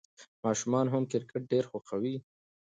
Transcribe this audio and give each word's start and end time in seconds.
ماشومان 0.45 0.85
هم 0.93 1.03
کرکټ 1.11 1.41
ډېر 1.51 1.63
خوښوي. 1.71 2.15